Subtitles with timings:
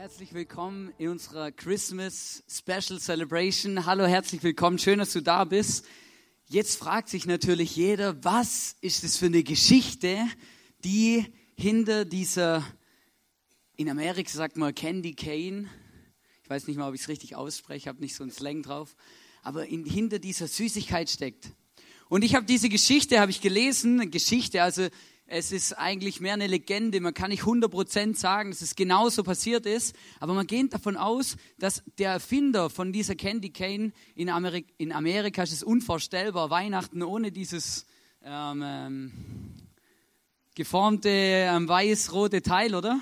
[0.00, 3.84] Herzlich willkommen in unserer Christmas Special Celebration.
[3.84, 4.78] Hallo, herzlich willkommen.
[4.78, 5.84] Schön, dass du da bist.
[6.48, 10.16] Jetzt fragt sich natürlich jeder, was ist das für eine Geschichte,
[10.84, 12.64] die hinter dieser,
[13.76, 15.68] in Amerika sagt man Candy Cane,
[16.44, 18.96] ich weiß nicht mal, ob ich es richtig ausspreche, habe nicht so einen Slang drauf,
[19.42, 21.50] aber in, hinter dieser Süßigkeit steckt.
[22.08, 24.88] Und ich habe diese Geschichte, habe ich gelesen, Geschichte, also
[25.30, 27.00] es ist eigentlich mehr eine Legende.
[27.00, 29.94] Man kann nicht 100% sagen, dass es genauso passiert ist.
[30.18, 34.90] Aber man geht davon aus, dass der Erfinder von dieser Candy Cane in, Amerika, in
[34.90, 36.50] Amerika ist es unvorstellbar.
[36.50, 37.86] Weihnachten ohne dieses
[38.24, 39.12] ähm, ähm,
[40.56, 43.00] geformte ähm, weiß-rote Teil, oder?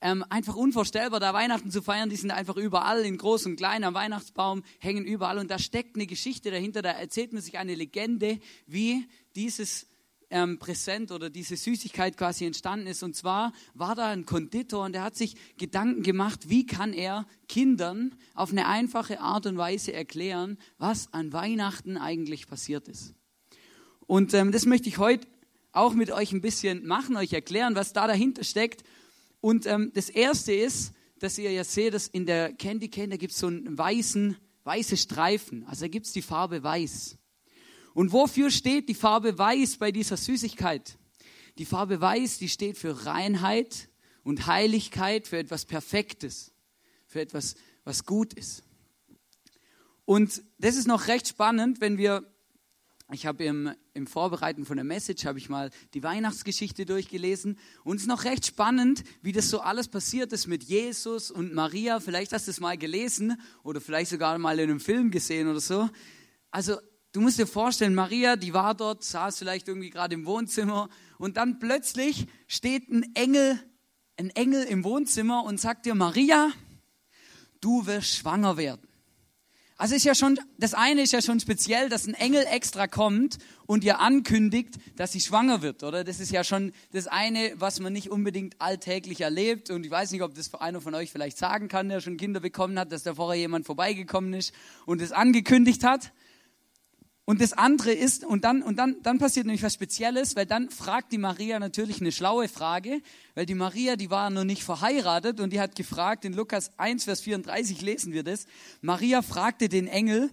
[0.00, 2.10] Ähm, einfach unvorstellbar, da Weihnachten zu feiern.
[2.10, 5.38] Die sind einfach überall, in groß und klein, am Weihnachtsbaum, hängen überall.
[5.38, 6.82] Und da steckt eine Geschichte dahinter.
[6.82, 9.06] Da erzählt man sich eine Legende, wie
[9.36, 9.86] dieses
[10.30, 13.02] ähm, Präsent oder diese Süßigkeit quasi entstanden ist.
[13.02, 17.26] Und zwar war da ein Konditor und der hat sich Gedanken gemacht, wie kann er
[17.48, 23.14] Kindern auf eine einfache Art und Weise erklären, was an Weihnachten eigentlich passiert ist.
[24.06, 25.26] Und ähm, das möchte ich heute
[25.72, 28.82] auch mit euch ein bisschen machen, euch erklären, was da dahinter steckt.
[29.40, 33.16] Und ähm, das erste ist, dass ihr ja seht, dass in der Candy Cane, da
[33.16, 35.64] gibt es so einen weißen, weiße Streifen.
[35.66, 37.19] Also da gibt es die Farbe weiß.
[37.94, 40.98] Und wofür steht die Farbe Weiß bei dieser Süßigkeit?
[41.58, 43.88] Die Farbe Weiß, die steht für Reinheit
[44.22, 46.52] und Heiligkeit, für etwas Perfektes,
[47.06, 48.62] für etwas, was gut ist.
[50.04, 52.24] Und das ist noch recht spannend, wenn wir,
[53.12, 57.96] ich habe im, im Vorbereiten von der Message, habe ich mal die Weihnachtsgeschichte durchgelesen und
[57.96, 62.00] es ist noch recht spannend, wie das so alles passiert ist mit Jesus und Maria.
[62.00, 65.60] Vielleicht hast du es mal gelesen oder vielleicht sogar mal in einem Film gesehen oder
[65.60, 65.88] so.
[66.50, 66.78] Also
[67.12, 71.36] Du musst dir vorstellen, Maria, die war dort, saß vielleicht irgendwie gerade im Wohnzimmer und
[71.36, 73.58] dann plötzlich steht ein Engel,
[74.16, 76.52] ein Engel im Wohnzimmer und sagt dir, Maria,
[77.60, 78.86] du wirst schwanger werden.
[79.76, 83.38] Also ist ja schon, das eine ist ja schon speziell, dass ein Engel extra kommt
[83.66, 86.04] und ihr ankündigt, dass sie schwanger wird, oder?
[86.04, 89.70] Das ist ja schon das eine, was man nicht unbedingt alltäglich erlebt.
[89.70, 92.40] Und ich weiß nicht, ob das einer von euch vielleicht sagen kann, der schon Kinder
[92.40, 94.52] bekommen hat, dass da vorher jemand vorbeigekommen ist
[94.84, 96.12] und es angekündigt hat.
[97.30, 100.68] Und das andere ist, und dann, und dann, dann passiert nämlich was Spezielles, weil dann
[100.68, 103.00] fragt die Maria natürlich eine schlaue Frage,
[103.36, 107.04] weil die Maria, die war noch nicht verheiratet und die hat gefragt, in Lukas 1,
[107.04, 108.46] Vers 34 lesen wir das,
[108.80, 110.28] Maria fragte den Engel,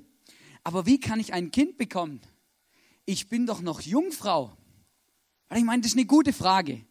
[0.64, 2.20] aber wie kann ich ein Kind bekommen?
[3.06, 4.58] Ich bin doch noch Jungfrau.
[5.56, 6.84] Ich meine, das ist eine gute Frage.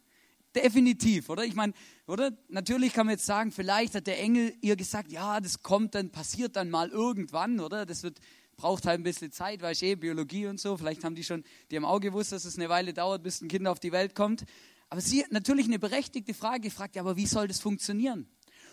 [0.54, 1.44] Definitiv, oder?
[1.44, 1.72] Ich meine,
[2.06, 2.30] oder?
[2.48, 6.10] Natürlich kann man jetzt sagen, vielleicht hat der Engel ihr gesagt, ja, das kommt dann,
[6.10, 7.84] passiert dann mal irgendwann, oder?
[7.84, 8.20] Das wird,
[8.56, 10.76] braucht halt ein bisschen Zeit, weil ich eh Biologie und so.
[10.76, 13.48] Vielleicht haben die schon, die haben auch gewusst, dass es eine Weile dauert, bis ein
[13.48, 14.44] Kind auf die Welt kommt.
[14.88, 18.28] Aber sie hat natürlich eine berechtigte Frage gefragt, aber wie soll das funktionieren?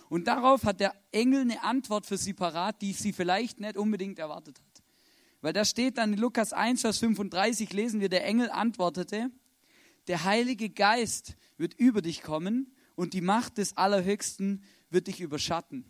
[0.10, 4.20] Und darauf hat der Engel eine Antwort für sie parat, die sie vielleicht nicht unbedingt
[4.20, 4.84] erwartet hat.
[5.42, 9.30] Weil da steht dann in Lukas 1, Vers 35, lesen wir, der Engel antwortete,
[10.08, 15.86] der Heilige Geist wird über dich kommen und die Macht des Allerhöchsten wird dich überschatten.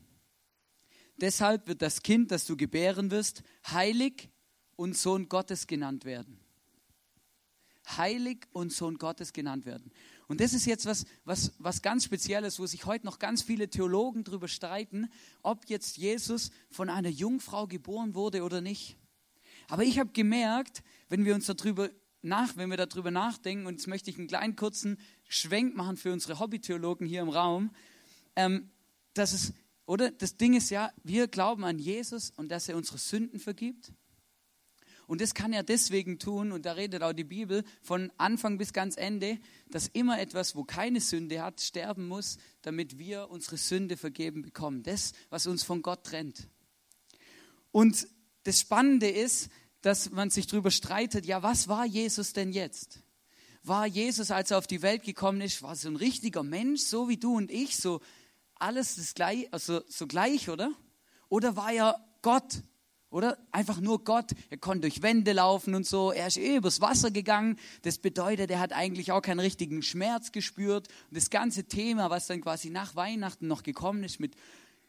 [1.17, 4.29] Deshalb wird das Kind, das du gebären wirst, heilig
[4.75, 6.39] und Sohn Gottes genannt werden.
[7.97, 9.91] Heilig und Sohn Gottes genannt werden.
[10.27, 13.69] Und das ist jetzt was, was, was ganz Spezielles, wo sich heute noch ganz viele
[13.69, 15.09] Theologen darüber streiten,
[15.41, 18.97] ob jetzt Jesus von einer Jungfrau geboren wurde oder nicht.
[19.67, 21.89] Aber ich habe gemerkt, wenn wir uns darüber
[22.21, 24.97] nach, wenn wir darüber nachdenken, und jetzt möchte ich einen kleinen kurzen
[25.27, 27.71] Schwenk machen für unsere Hobbytheologen hier im Raum,
[28.35, 28.71] ähm,
[29.13, 29.53] dass es
[29.85, 33.91] oder das Ding ist ja, wir glauben an Jesus und dass er unsere Sünden vergibt.
[35.05, 38.71] Und das kann er deswegen tun, und da redet auch die Bibel von Anfang bis
[38.71, 39.37] ganz Ende,
[39.69, 44.81] dass immer etwas, wo keine Sünde hat, sterben muss, damit wir unsere Sünde vergeben bekommen.
[44.83, 46.47] Das, was uns von Gott trennt.
[47.71, 48.07] Und
[48.43, 49.49] das Spannende ist,
[49.81, 53.01] dass man sich darüber streitet, ja, was war Jesus denn jetzt?
[53.63, 57.09] War Jesus, als er auf die Welt gekommen ist, war so ein richtiger Mensch, so
[57.09, 58.01] wie du und ich, so
[58.55, 60.71] alles das gleich, also so gleich, oder?
[61.29, 62.63] Oder war er Gott?
[63.09, 64.31] Oder einfach nur Gott.
[64.49, 66.11] Er konnte durch Wände laufen und so.
[66.11, 67.59] Er ist eh übers Wasser gegangen.
[67.83, 70.87] Das bedeutet, er hat eigentlich auch keinen richtigen Schmerz gespürt.
[71.09, 74.35] Und das ganze Thema, was dann quasi nach Weihnachten noch gekommen ist mit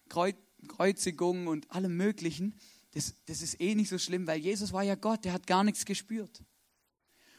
[0.09, 2.55] Kreuzigung und allem Möglichen,
[2.93, 5.27] das, das ist eh nicht so schlimm, weil Jesus war ja Gott.
[5.27, 6.43] Der hat gar nichts gespürt.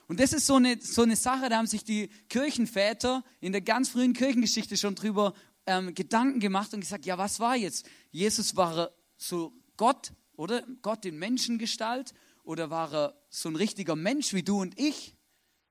[0.07, 3.61] Und das ist so eine, so eine Sache, da haben sich die Kirchenväter in der
[3.61, 5.33] ganz frühen Kirchengeschichte schon drüber
[5.65, 7.87] ähm, Gedanken gemacht und gesagt, ja, was war jetzt?
[8.11, 10.65] Jesus war so Gott, oder?
[10.81, 12.13] Gott in Menschengestalt
[12.43, 15.15] oder war er so ein richtiger Mensch wie du und ich?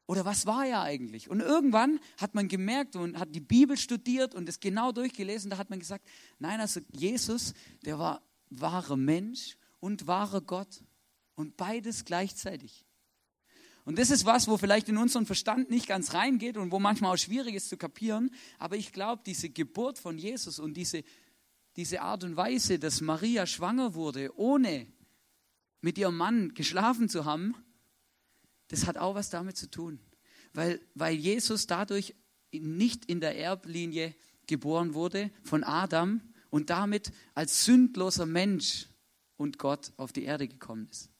[0.06, 1.30] Oder was war er eigentlich?
[1.30, 5.56] Und irgendwann hat man gemerkt und hat die Bibel studiert und es genau durchgelesen, da
[5.56, 6.06] hat man gesagt,
[6.38, 7.54] nein, also Jesus,
[7.84, 10.82] der war wahrer Mensch und wahrer Gott.
[11.36, 12.84] Und beides gleichzeitig.
[13.84, 17.14] Und das ist was, wo vielleicht in unseren Verstand nicht ganz reingeht und wo manchmal
[17.14, 18.30] auch schwierig ist zu kapieren.
[18.58, 21.04] Aber ich glaube, diese Geburt von Jesus und diese,
[21.76, 24.86] diese Art und Weise, dass Maria schwanger wurde, ohne
[25.82, 27.54] mit ihrem Mann geschlafen zu haben,
[28.68, 30.00] das hat auch was damit zu tun.
[30.54, 32.14] Weil, weil Jesus dadurch
[32.52, 34.14] nicht in der Erblinie
[34.46, 38.86] geboren wurde von Adam und damit als sündloser Mensch
[39.36, 41.10] und Gott auf die Erde gekommen ist.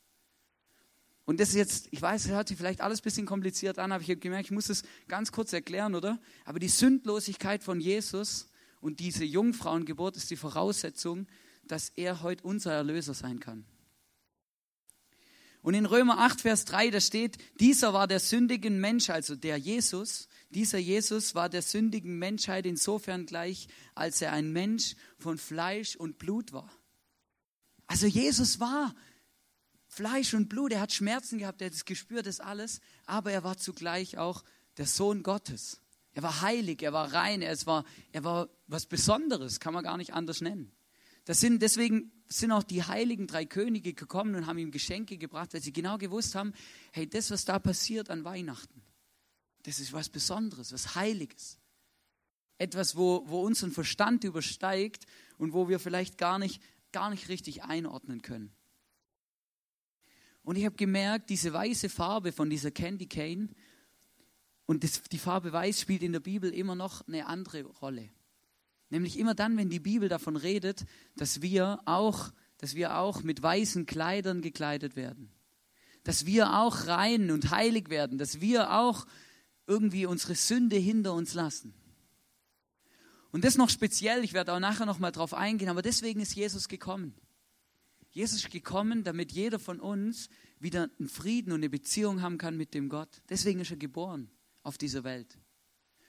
[1.27, 3.93] Und das ist jetzt, ich weiß, es hört sich vielleicht alles ein bisschen kompliziert an,
[3.93, 6.21] aber ich habe gemerkt, ich muss es ganz kurz erklären, oder?
[6.45, 8.49] Aber die Sündlosigkeit von Jesus
[8.81, 11.27] und diese Jungfrauengeburt ist die Voraussetzung,
[11.67, 13.65] dass er heute unser Erlöser sein kann.
[15.63, 19.57] Und in Römer 8, Vers 3, da steht, dieser war der sündigen Mensch, also der
[19.57, 25.97] Jesus, dieser Jesus war der sündigen Menschheit insofern gleich, als er ein Mensch von Fleisch
[25.97, 26.71] und Blut war.
[27.87, 28.95] Also Jesus war
[29.95, 33.45] Fleisch und Blut, er hat Schmerzen gehabt, er hat es gespürt, das alles, aber er
[33.45, 34.43] war zugleich auch
[34.77, 35.81] der Sohn Gottes.
[36.15, 39.97] Er war heilig, er war rein, er war, er war was Besonderes, kann man gar
[39.97, 40.73] nicht anders nennen.
[41.27, 45.55] Das sind, deswegen sind auch die heiligen drei Könige gekommen und haben ihm Geschenke gebracht,
[45.55, 46.55] weil sie genau gewusst haben,
[46.93, 48.83] hey, das, was da passiert an Weihnachten,
[49.63, 51.61] das ist was Besonderes, was Heiliges.
[52.59, 55.07] Etwas, wo, wo unseren Verstand übersteigt
[55.39, 56.61] und wo wir vielleicht gar nicht,
[56.91, 58.55] gar nicht richtig einordnen können.
[60.45, 63.49] Und ich habe gemerkt, diese weiße Farbe von dieser Candy Cane
[64.67, 68.11] und das, die Farbe Weiß spielt in der Bibel immer noch eine andere Rolle.
[68.91, 70.85] Nämlich immer dann, wenn die Bibel davon redet,
[71.17, 75.33] dass wir auch, dass wir auch mit weißen Kleidern gekleidet werden.
[76.05, 78.19] Dass wir auch rein und heilig werden.
[78.19, 79.07] Dass wir auch
[79.67, 81.75] irgendwie unsere Sünde hinter uns lassen.
[83.33, 86.35] Und das noch speziell, ich werde auch nachher noch mal drauf eingehen, aber deswegen ist
[86.35, 87.15] Jesus gekommen.
[88.15, 90.29] Jesus ist gekommen, damit jeder von uns
[90.61, 93.21] wieder einen Frieden und eine Beziehung haben kann mit dem Gott.
[93.29, 94.31] Deswegen ist er geboren
[94.63, 95.37] auf dieser Welt.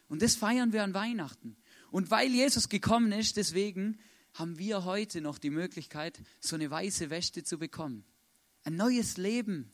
[0.08, 1.58] Und das feiern wir an Weihnachten.
[1.90, 4.00] Und weil Jesus gekommen ist, deswegen
[4.36, 8.06] haben wir heute noch die Möglichkeit, so eine weiße Wäsche zu bekommen.
[8.64, 9.72] Ein neues Leben.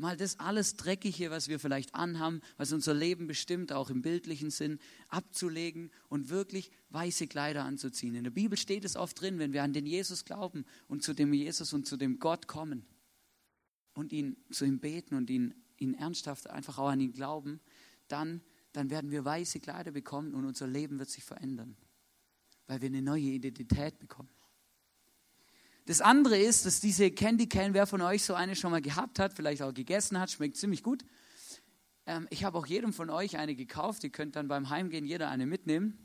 [0.00, 4.48] Mal das alles Dreckige, was wir vielleicht anhaben, was unser Leben bestimmt, auch im bildlichen
[4.48, 8.14] Sinn, abzulegen und wirklich weiße Kleider anzuziehen.
[8.14, 11.12] In der Bibel steht es oft drin, wenn wir an den Jesus glauben und zu
[11.12, 12.86] dem Jesus und zu dem Gott kommen
[13.92, 17.60] und ihn zu ihm beten und ihn, ihn ernsthaft einfach auch an ihn glauben,
[18.08, 18.40] dann,
[18.72, 21.76] dann werden wir weiße Kleider bekommen und unser Leben wird sich verändern,
[22.66, 24.30] weil wir eine neue Identität bekommen.
[25.86, 29.18] Das andere ist, dass diese Candy Cane, wer von euch so eine schon mal gehabt
[29.18, 31.04] hat, vielleicht auch gegessen hat, schmeckt ziemlich gut.
[32.06, 34.04] Ähm, ich habe auch jedem von euch eine gekauft.
[34.04, 35.98] Ihr könnt dann beim Heimgehen jeder eine mitnehmen.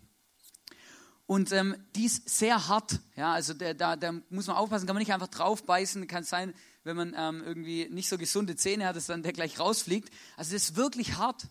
[1.28, 3.00] Und ähm, die ist sehr hart.
[3.16, 6.06] Ja, also da, da, da, muss man aufpassen, kann man nicht einfach draufbeißen.
[6.08, 9.60] Kann sein, wenn man ähm, irgendwie nicht so gesunde Zähne hat, dass dann der gleich
[9.60, 10.10] rausfliegt.
[10.38, 11.48] Also das ist wirklich hart.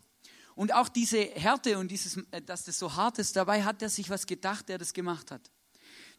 [0.55, 3.89] Und auch diese Härte und dieses, äh, dass das so hart ist, dabei hat er
[3.89, 5.51] sich was gedacht, der das gemacht hat.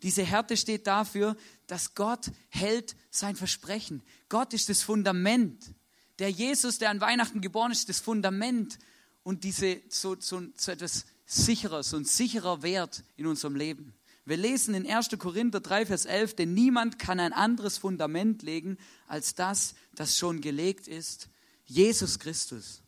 [0.02, 1.36] Diese Härte steht dafür,
[1.68, 4.04] dass Gott hält sein Versprechen.
[4.30, 5.74] Gott ist das Fundament.
[6.20, 8.80] Der Jesus, der an Weihnachten geboren ist, das Fundament
[9.24, 13.94] und diese, so, so, so etwas sicherer, so ein sicherer Wert in unserem Leben.
[14.26, 15.10] Wir lesen in 1.
[15.20, 18.78] Korinther 3, Vers 11, denn niemand kann ein anderes Fundament legen
[19.08, 21.30] als das, das schon gelegt ist,
[21.66, 22.82] Jesus Christus.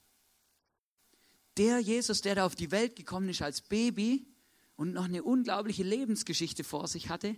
[1.57, 4.25] Der Jesus, der da auf die Welt gekommen ist als Baby,
[4.77, 7.35] und noch eine unglaubliche Lebensgeschichte vor sich hatte,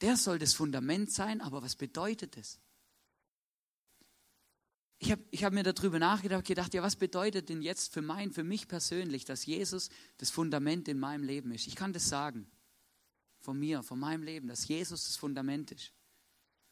[0.00, 2.58] der soll das Fundament sein, aber was bedeutet es?
[4.98, 8.32] Ich habe ich hab mir darüber nachgedacht, gedacht, ja, was bedeutet denn jetzt für mein,
[8.32, 11.66] für mich persönlich, dass Jesus das Fundament in meinem Leben ist?
[11.66, 12.50] Ich kann das sagen,
[13.40, 15.92] von mir, von meinem Leben, dass Jesus das Fundament ist.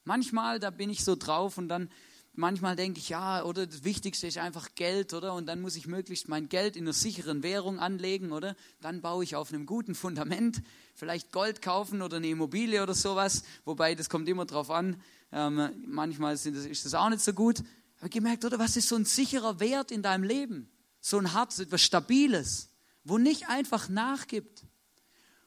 [0.05, 1.91] Manchmal, da bin ich so drauf und dann
[2.39, 5.35] manchmal denke ich, ja, oder das Wichtigste ist einfach Geld, oder?
[5.35, 8.55] Und dann muss ich möglichst mein Geld in einer sicheren Währung anlegen, oder?
[8.81, 10.63] Dann baue ich auf einem guten Fundament,
[10.95, 13.43] vielleicht Gold kaufen oder eine Immobilie oder sowas.
[13.65, 15.03] Wobei, das kommt immer drauf an.
[15.33, 17.63] Ähm, manchmal das, ist das auch nicht so gut.
[17.99, 18.59] Aber gemerkt, oder?
[18.61, 20.71] Was ist so ein sicherer Wert in deinem Leben?
[21.01, 22.71] So ein Herz, etwas Stabiles,
[23.03, 24.65] wo nicht einfach nachgibt.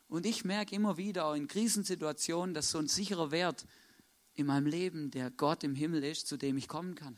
[0.09, 3.65] Und ich merke immer wieder, in Krisensituationen, dass so ein sicherer Wert
[4.41, 7.17] in meinem Leben, der Gott im Himmel ist, zu dem ich kommen kann.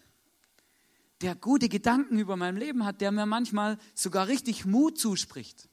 [1.21, 5.69] Der gute Gedanken über mein Leben hat, der mir manchmal sogar richtig Mut zuspricht.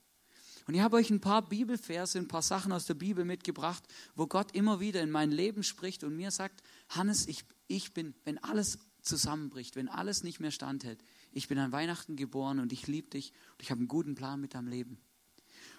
[0.66, 3.83] Und ich habe euch ein paar Bibelverse, ein paar Sachen aus der Bibel mitgebracht,
[4.14, 8.14] wo Gott immer wieder in mein Leben spricht und mir sagt, Hannes, ich, ich bin,
[8.25, 11.02] wenn alles zusammenbricht, wenn alles nicht mehr standhält,
[11.33, 14.40] ich bin an Weihnachten geboren und ich liebe dich und ich habe einen guten Plan
[14.40, 15.00] mit deinem Leben.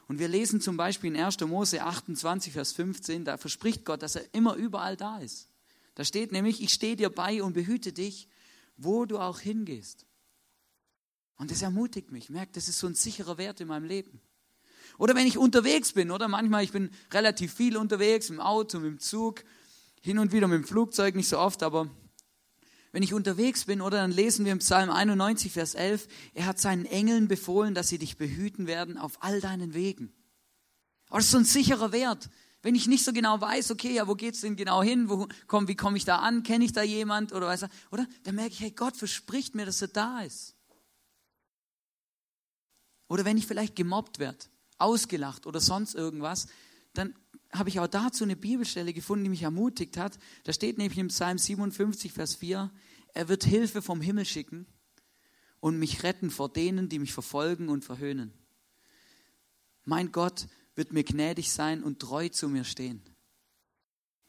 [0.08, 1.40] Und wir lesen zum Beispiel in 1.
[1.42, 5.48] Mose 28, Vers 15, da verspricht Gott, dass er immer überall da ist.
[5.96, 8.28] Da steht nämlich, ich stehe dir bei und behüte dich,
[8.78, 10.06] wo du auch hingehst.
[11.38, 12.30] Und das ermutigt mich.
[12.30, 14.22] Merkt, das ist so ein sicherer Wert in meinem Leben.
[14.98, 19.00] Oder wenn ich unterwegs bin, oder manchmal, ich bin relativ viel unterwegs, im Auto, dem
[19.00, 19.44] Zug,
[20.02, 21.90] hin und wieder mit dem Flugzeug, nicht so oft, aber
[22.92, 26.60] wenn ich unterwegs bin, oder dann lesen wir im Psalm 91, Vers 11, er hat
[26.60, 30.14] seinen Engeln befohlen, dass sie dich behüten werden auf all deinen Wegen.
[31.08, 32.30] Aber das ist so ein sicherer Wert.
[32.62, 35.10] Wenn ich nicht so genau weiß, okay, ja, wo geht's denn genau hin?
[35.10, 36.44] Wo, komm, wie komme ich da an?
[36.44, 37.34] Kenne ich da jemand?
[37.34, 38.08] Oder weiß er, oder?
[38.24, 40.56] Dann merke ich, hey, Gott verspricht mir, dass er da ist.
[43.08, 44.46] Oder wenn ich vielleicht gemobbt werde,
[44.78, 46.48] ausgelacht oder sonst irgendwas,
[46.94, 47.16] dann
[47.52, 50.18] habe ich auch dazu eine Bibelstelle gefunden, die mich ermutigt hat.
[50.44, 52.72] Da steht nämlich im Psalm 57, Vers 4,
[53.14, 54.66] er wird Hilfe vom Himmel schicken
[55.60, 58.34] und mich retten vor denen, die mich verfolgen und verhöhnen.
[59.84, 63.02] Mein Gott wird mir gnädig sein und treu zu mir stehen.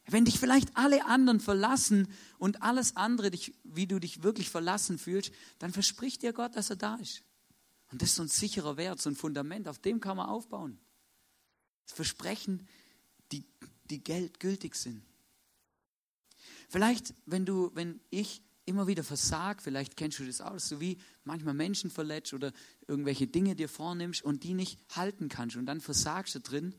[0.05, 4.97] Wenn dich vielleicht alle anderen verlassen und alles andere, dich, wie du dich wirklich verlassen
[4.97, 7.23] fühlst, dann verspricht dir Gott, dass er da ist.
[7.91, 10.79] Und das ist so ein sicherer Wert, so ein Fundament, auf dem kann man aufbauen.
[11.85, 12.67] Das Versprechen,
[13.31, 13.45] die,
[13.85, 15.03] die gültig sind.
[16.69, 20.97] Vielleicht, wenn du, wenn ich immer wieder versag, vielleicht kennst du das auch, so wie
[21.23, 22.53] manchmal Menschen verletzt oder
[22.87, 25.55] irgendwelche Dinge dir vornimmst und die nicht halten kannst.
[25.55, 26.75] Und dann versagst du drin.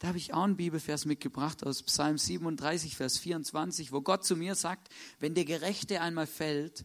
[0.00, 4.34] Da habe ich auch einen Bibelvers mitgebracht aus Psalm 37, Vers 24, wo Gott zu
[4.34, 6.84] mir sagt, wenn der Gerechte einmal fällt,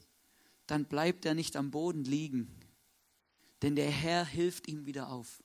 [0.67, 2.49] dann bleibt er nicht am Boden liegen,
[3.61, 5.41] denn der Herr hilft ihm wieder auf.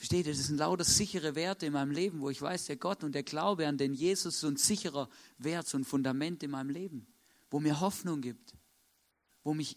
[0.00, 3.04] Versteht ihr, das sind lauter sichere Werte in meinem Leben, wo ich weiß, der Gott
[3.04, 6.50] und der Glaube an den Jesus ist so ein sicherer Wert, so ein Fundament in
[6.50, 7.06] meinem Leben,
[7.50, 8.54] wo mir Hoffnung gibt,
[9.42, 9.76] wo mich,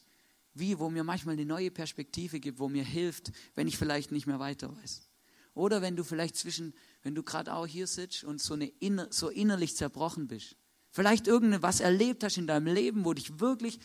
[0.53, 4.27] wie, wo mir manchmal eine neue Perspektive gibt, wo mir hilft, wenn ich vielleicht nicht
[4.27, 5.09] mehr weiter weiß.
[5.55, 9.07] Oder wenn du vielleicht zwischen, wenn du gerade auch hier sitzt und so, eine inner,
[9.11, 10.55] so innerlich zerbrochen bist.
[10.89, 13.79] Vielleicht irgendwas erlebt hast in deinem Leben, wo dich wirklich,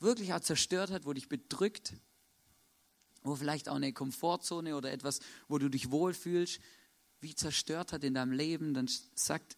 [0.00, 1.94] wirklich auch zerstört hat, wo dich bedrückt,
[3.22, 6.60] wo vielleicht auch eine Komfortzone oder etwas, wo du dich wohlfühlst,
[7.20, 9.56] wie zerstört hat in deinem Leben, dann sagt,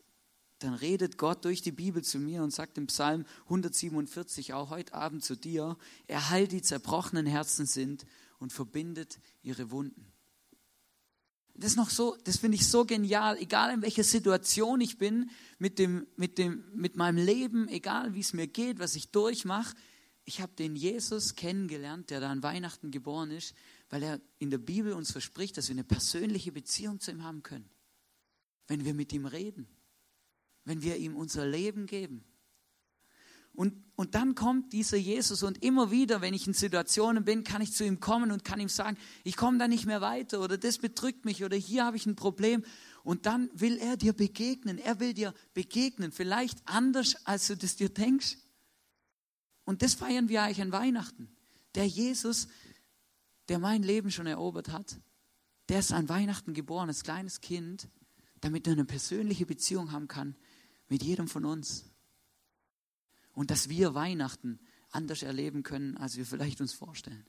[0.58, 4.94] dann redet Gott durch die Bibel zu mir und sagt im Psalm 147 auch heute
[4.94, 8.06] Abend zu dir, er heilt die zerbrochenen Herzen sind
[8.38, 10.12] und verbindet ihre Wunden.
[11.56, 15.30] Das ist noch so, das finde ich so genial, egal in welcher Situation ich bin
[15.58, 19.76] mit dem, mit dem, mit meinem Leben, egal wie es mir geht, was ich durchmache,
[20.24, 23.54] ich habe den Jesus kennengelernt, der da an Weihnachten geboren ist,
[23.90, 27.42] weil er in der Bibel uns verspricht, dass wir eine persönliche Beziehung zu ihm haben
[27.42, 27.68] können.
[28.66, 29.68] Wenn wir mit ihm reden,
[30.64, 32.24] wenn wir ihm unser Leben geben.
[33.54, 37.62] Und, und dann kommt dieser Jesus und immer wieder, wenn ich in Situationen bin, kann
[37.62, 40.58] ich zu ihm kommen und kann ihm sagen, ich komme da nicht mehr weiter oder
[40.58, 42.64] das bedrückt mich oder hier habe ich ein Problem.
[43.04, 44.78] Und dann will er dir begegnen.
[44.78, 48.38] Er will dir begegnen, vielleicht anders, als du das dir denkst.
[49.64, 51.28] Und das feiern wir eigentlich an Weihnachten.
[51.76, 52.48] Der Jesus,
[53.48, 54.98] der mein Leben schon erobert hat,
[55.68, 57.88] der ist an Weihnachten geboren als kleines Kind,
[58.40, 60.34] damit er eine persönliche Beziehung haben kann
[60.88, 61.84] mit jedem von uns.
[63.32, 64.60] Und dass wir Weihnachten
[64.90, 67.26] anders erleben können, als wir vielleicht uns vorstellen.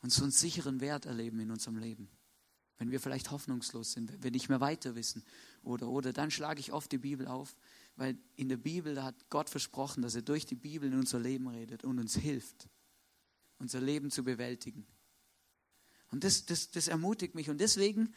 [0.00, 2.10] Und so einen sicheren Wert erleben in unserem Leben.
[2.76, 5.24] Wenn wir vielleicht hoffnungslos sind, wenn wir nicht mehr weiter wissen.
[5.62, 7.56] Oder, oder dann schlage ich oft die Bibel auf
[7.96, 11.20] weil in der Bibel, da hat Gott versprochen, dass er durch die Bibel in unser
[11.20, 12.68] Leben redet und uns hilft,
[13.58, 14.86] unser Leben zu bewältigen.
[16.10, 17.50] Und das, das, das ermutigt mich.
[17.50, 18.12] Und deswegen,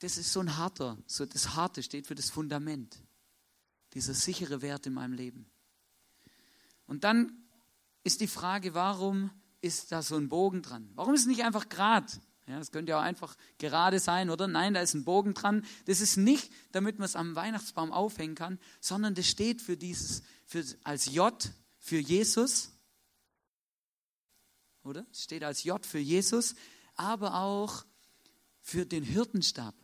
[0.00, 2.98] das ist so ein harter, so das Harte steht für das Fundament.
[3.94, 5.46] Dieser sichere Wert in meinem Leben.
[6.86, 7.44] Und dann
[8.02, 10.90] ist die Frage, warum ist da so ein Bogen dran?
[10.94, 12.12] Warum ist es nicht einfach gerade?
[12.46, 14.46] Ja, das könnte ja auch einfach gerade sein, oder?
[14.46, 15.64] Nein, da ist ein Bogen dran.
[15.86, 20.22] Das ist nicht, damit man es am Weihnachtsbaum aufhängen kann, sondern das steht für dieses,
[20.44, 22.70] für, als J für Jesus.
[24.82, 25.06] Oder?
[25.10, 26.54] Es steht als J für Jesus,
[26.96, 27.86] aber auch
[28.60, 29.74] für den Hirtenstab.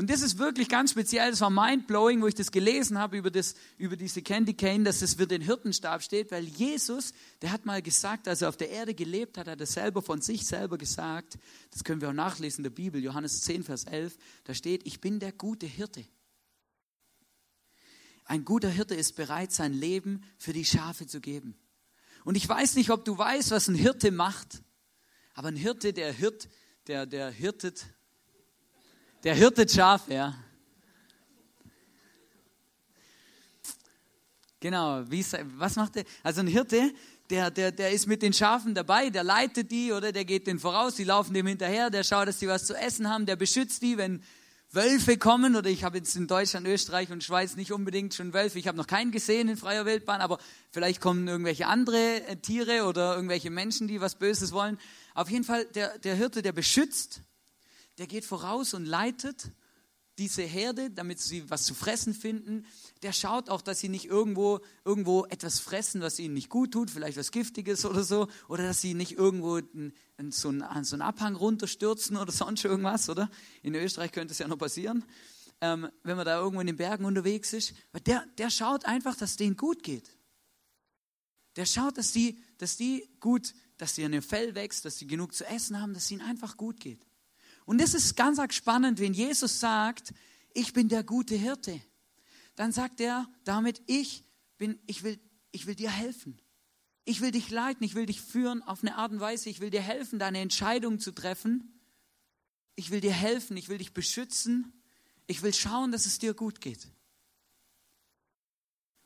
[0.00, 3.30] Und das ist wirklich ganz speziell, das war mindblowing, wo ich das gelesen habe über,
[3.30, 7.66] das, über diese Candy Cane, dass es für den Hirtenstab steht, weil Jesus, der hat
[7.66, 10.78] mal gesagt, als er auf der Erde gelebt hat, hat er selber von sich selber
[10.78, 11.38] gesagt,
[11.70, 15.02] das können wir auch nachlesen in der Bibel, Johannes 10, Vers 11, da steht, ich
[15.02, 16.06] bin der gute Hirte.
[18.24, 21.58] Ein guter Hirte ist bereit, sein Leben für die Schafe zu geben.
[22.24, 24.62] Und ich weiß nicht, ob du weißt, was ein Hirte macht,
[25.34, 26.48] aber ein Hirte, der hirt,
[26.86, 27.84] der, der hirtet
[29.24, 30.34] der hirtet Schafe, ja.
[34.60, 35.24] Genau, wie,
[35.56, 36.04] was macht der?
[36.22, 36.92] Also ein Hirte,
[37.30, 40.58] der, der, der ist mit den Schafen dabei, der leitet die oder der geht denen
[40.58, 43.82] voraus, die laufen dem hinterher, der schaut, dass die was zu essen haben, der beschützt
[43.82, 44.22] die, wenn
[44.72, 48.58] Wölfe kommen oder ich habe jetzt in Deutschland, Österreich und Schweiz nicht unbedingt schon Wölfe,
[48.58, 50.38] ich habe noch keinen gesehen in freier Wildbahn, aber
[50.70, 54.78] vielleicht kommen irgendwelche andere äh, Tiere oder irgendwelche Menschen, die was Böses wollen.
[55.14, 57.22] Auf jeden Fall, der, der Hirte, der beschützt,
[58.00, 59.52] der geht voraus und leitet
[60.16, 62.64] diese Herde, damit sie was zu fressen finden,
[63.02, 66.90] der schaut auch, dass sie nicht irgendwo, irgendwo etwas fressen, was ihnen nicht gut tut,
[66.90, 70.96] vielleicht was Giftiges oder so, oder dass sie nicht irgendwo in, in so, einen, so
[70.96, 73.30] einen Abhang runterstürzen oder sonst irgendwas, oder?
[73.62, 75.04] In Österreich könnte es ja noch passieren,
[75.60, 77.74] ähm, wenn man da irgendwo in den Bergen unterwegs ist.
[77.92, 80.08] Aber der, der schaut einfach, dass denen gut geht.
[81.56, 85.44] Der schaut, dass die, dass die gut, dass ihr Fell wächst, dass sie genug zu
[85.44, 87.09] essen haben, dass es ihnen einfach gut geht.
[87.64, 90.12] Und das ist ganz spannend, wenn Jesus sagt,
[90.54, 91.80] ich bin der gute Hirte.
[92.56, 94.24] Dann sagt er damit, ich
[94.58, 95.18] bin, ich will,
[95.52, 96.40] ich will dir helfen.
[97.04, 99.70] Ich will dich leiten, ich will dich führen auf eine Art und Weise, ich will
[99.70, 101.80] dir helfen, deine Entscheidung zu treffen.
[102.76, 104.72] Ich will dir helfen, ich will dich beschützen.
[105.26, 106.88] Ich will schauen, dass es dir gut geht.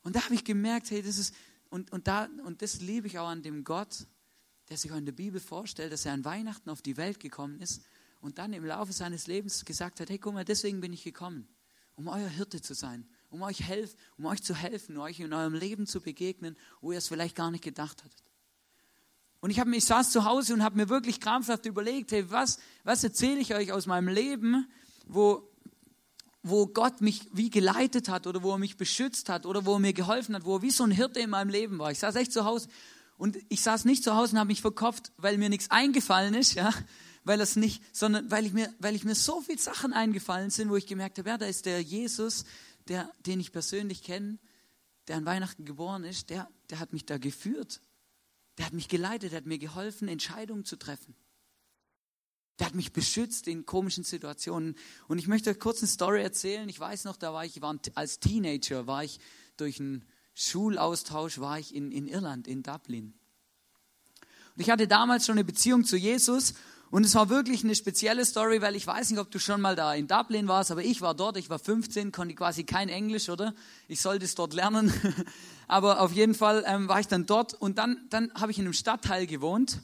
[0.02, 1.34] Und da habe ich gemerkt, hey, das ist,
[1.70, 4.06] und, und, da, und das liebe ich auch an dem Gott,
[4.68, 7.60] der sich auch in der Bibel vorstellt, dass er an Weihnachten auf die Welt gekommen
[7.60, 7.82] ist
[8.24, 11.46] und dann im Laufe seines Lebens gesagt hat, hey, guck mal, deswegen bin ich gekommen,
[11.94, 15.52] um euer Hirte zu sein, um euch, helf, um euch zu helfen, euch in eurem
[15.52, 18.24] Leben zu begegnen, wo ihr es vielleicht gar nicht gedacht hattet.
[19.40, 22.60] Und ich, hab, ich saß zu Hause und habe mir wirklich krampfhaft überlegt, hey, was,
[22.82, 24.66] was erzähle ich euch aus meinem Leben,
[25.06, 25.46] wo,
[26.42, 29.80] wo Gott mich wie geleitet hat oder wo er mich beschützt hat oder wo er
[29.80, 31.92] mir geholfen hat, wo er wie so ein Hirte in meinem Leben war.
[31.92, 32.68] Ich saß echt zu Hause
[33.18, 36.54] und ich saß nicht zu Hause und habe mich verkopft, weil mir nichts eingefallen ist,
[36.54, 36.72] ja,
[37.24, 40.70] weil das nicht, sondern weil ich mir, weil ich mir so viele Sachen eingefallen sind,
[40.70, 42.44] wo ich gemerkt habe, ja, da ist der Jesus,
[42.88, 44.38] der, den ich persönlich kenne,
[45.08, 47.80] der an Weihnachten geboren ist, der, der hat mich da geführt.
[48.58, 51.16] Der hat mich geleitet, der hat mir geholfen, Entscheidungen zu treffen.
[52.58, 54.76] Der hat mich beschützt in komischen Situationen.
[55.08, 56.68] Und ich möchte kurz eine Story erzählen.
[56.68, 59.18] Ich weiß noch, da war ich, war als Teenager, war ich
[59.56, 63.14] durch einen Schulaustausch, war ich in, in Irland, in Dublin.
[64.54, 66.54] Und ich hatte damals schon eine Beziehung zu Jesus
[66.94, 69.74] und es war wirklich eine spezielle Story, weil ich weiß nicht, ob du schon mal
[69.74, 73.28] da in Dublin warst, aber ich war dort, ich war 15, konnte quasi kein Englisch,
[73.28, 73.52] oder?
[73.88, 74.94] Ich sollte es dort lernen.
[75.66, 78.64] aber auf jeden Fall ähm, war ich dann dort und dann, dann habe ich in
[78.66, 79.82] einem Stadtteil gewohnt.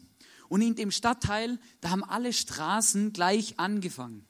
[0.48, 4.24] Und in dem Stadtteil, da haben alle Straßen gleich angefangen.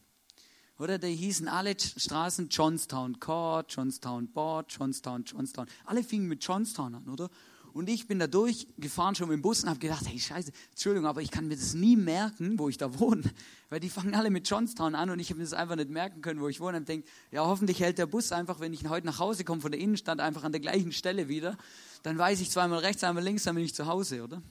[0.78, 5.66] Oder da hießen alle Straßen Johnstown Court, Johnstown Board, Johnstown, Johnstown.
[5.84, 7.28] Alle fingen mit Johnstown an, oder?
[7.72, 11.06] Und ich bin da durchgefahren schon mit dem Bus und habe gedacht, hey Scheiße, Entschuldigung,
[11.06, 13.22] aber ich kann mir das nie merken, wo ich da wohne.
[13.68, 16.20] Weil die fangen alle mit Johnstown an und ich habe mir das einfach nicht merken
[16.20, 16.78] können, wo ich wohne.
[16.78, 19.70] Und denke, ja, hoffentlich hält der Bus einfach, wenn ich heute nach Hause komme von
[19.70, 21.56] der Innenstadt, einfach an der gleichen Stelle wieder.
[22.02, 24.42] Dann weiß ich zweimal rechts, einmal links, dann bin ich zu Hause, oder?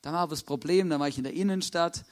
[0.00, 2.04] Da war aber das Problem, dann war ich in der Innenstadt.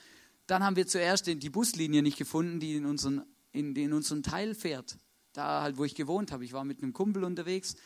[0.46, 3.22] Dann haben wir zuerst die Buslinie nicht gefunden, die in unseren,
[3.52, 4.98] in, in unseren Teil fährt.
[5.32, 6.44] Da halt, wo ich gewohnt habe.
[6.44, 7.76] Ich war mit einem Kumpel unterwegs,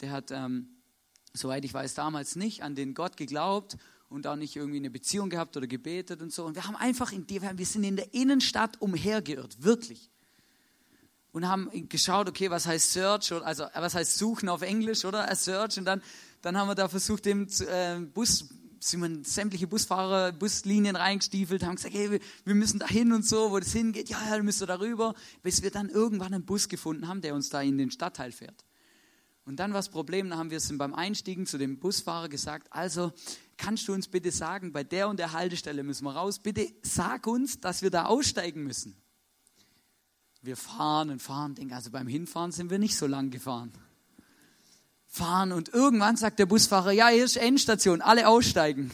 [0.00, 0.32] der hat...
[0.32, 0.75] Ähm,
[1.36, 3.76] soweit ich weiß, damals nicht an den Gott geglaubt
[4.08, 6.44] und auch nicht irgendwie eine Beziehung gehabt oder gebetet und so.
[6.44, 10.10] Und wir haben einfach in die, wir sind in der Innenstadt umhergeirrt, wirklich.
[11.32, 15.34] Und haben geschaut, okay, was heißt Search, also was heißt Suchen auf Englisch, oder?
[15.34, 15.76] Search.
[15.78, 16.02] Und dann,
[16.40, 18.48] dann haben wir da versucht, dem äh, Bus,
[18.80, 23.50] sind wir sämtliche Busfahrer, Buslinien reingestiefelt, haben gesagt, hey, wir müssen da hin und so,
[23.50, 27.08] wo das hingeht, ja, ja, müsst ihr darüber, bis wir dann irgendwann einen Bus gefunden
[27.08, 28.64] haben, der uns da in den Stadtteil fährt.
[29.46, 32.66] Und dann war das Problem, da haben wir es beim Einstiegen zu dem Busfahrer gesagt,
[32.70, 33.12] also
[33.56, 37.28] kannst du uns bitte sagen, bei der und der Haltestelle müssen wir raus, bitte sag
[37.28, 38.96] uns, dass wir da aussteigen müssen.
[40.42, 43.72] Wir fahren und fahren, denken, also beim Hinfahren sind wir nicht so lang gefahren.
[45.06, 48.90] Fahren und irgendwann sagt der Busfahrer, ja, hier ist Endstation, alle aussteigen.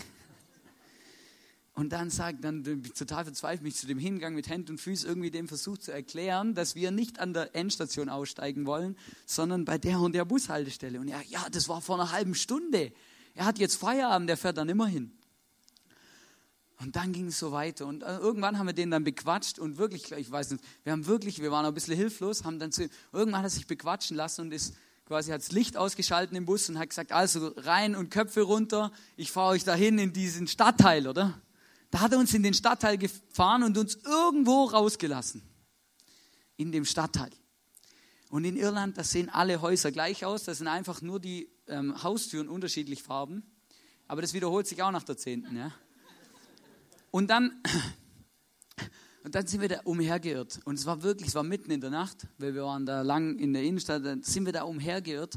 [1.74, 2.62] Und dann sagt, dann
[2.94, 6.54] total verzweifelt, mich zu dem Hingang mit Händen und Füßen irgendwie dem Versuch zu erklären,
[6.54, 11.00] dass wir nicht an der Endstation aussteigen wollen, sondern bei der und der Bushaltestelle.
[11.00, 12.92] Und ja, ja, das war vor einer halben Stunde.
[13.34, 15.12] Er hat jetzt Feierabend, der fährt dann immer hin.
[16.78, 17.86] Und dann ging es so weiter.
[17.86, 21.06] Und äh, irgendwann haben wir den dann bequatscht und wirklich, ich weiß nicht, wir haben
[21.06, 24.42] wirklich, wir waren ein bisschen hilflos, haben dann zu, irgendwann hat er sich bequatschen lassen
[24.42, 24.74] und ist
[25.06, 28.92] quasi hat das Licht ausgeschaltet im Bus und hat gesagt, also rein und Köpfe runter,
[29.16, 31.40] ich fahre euch dahin in diesen Stadtteil, oder?
[31.92, 35.42] Da hat er uns in den Stadtteil gefahren und uns irgendwo rausgelassen.
[36.56, 37.30] In dem Stadtteil.
[38.30, 40.44] Und in Irland, da sehen alle Häuser gleich aus.
[40.44, 43.42] Das sind einfach nur die ähm, Haustüren unterschiedlich Farben.
[44.08, 45.54] Aber das wiederholt sich auch nach der zehnten.
[45.54, 45.70] Ja?
[47.10, 47.62] Und dann,
[49.22, 50.60] und dann sind wir da umhergeirrt.
[50.64, 53.38] Und es war wirklich, es war mitten in der Nacht, weil wir waren da lang
[53.38, 55.34] in der Innenstadt, dann sind wir da umhergeirrt.